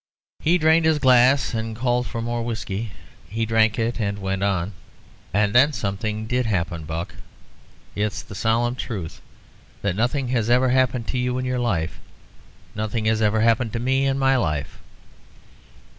He 0.39 0.57
drained 0.57 0.87
his 0.87 0.97
glass 0.97 1.53
and 1.53 1.75
called 1.75 2.07
for 2.07 2.23
more 2.23 2.41
whisky. 2.41 2.91
He 3.29 3.45
drank 3.45 3.77
it, 3.77 3.99
and 4.01 4.17
went 4.17 4.41
on. 4.41 4.73
"And 5.31 5.53
then 5.53 5.73
something 5.73 6.25
did 6.25 6.47
happen. 6.47 6.85
Buck, 6.85 7.13
it's 7.93 8.23
the 8.23 8.33
solemn 8.33 8.73
truth, 8.75 9.21
that 9.83 9.95
nothing 9.95 10.29
has 10.29 10.49
ever 10.49 10.69
happened 10.69 11.05
to 11.09 11.19
you 11.19 11.37
in 11.37 11.45
your 11.45 11.59
life. 11.59 11.99
Nothing 12.73 13.05
had 13.05 13.21
ever 13.21 13.41
happened 13.41 13.73
to 13.73 13.79
me 13.79 14.07
in 14.07 14.17
my 14.17 14.37
life." 14.37 14.79